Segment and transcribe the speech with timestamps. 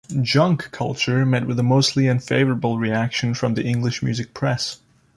[0.23, 4.79] "Junk Culture" met with a mostly unfavourable reaction from the English music press.